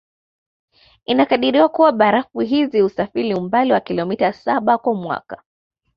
[1.05, 5.43] Inakadiriwa kua barafu hizi husafiri umbali wa kilometa saba kwa mwaka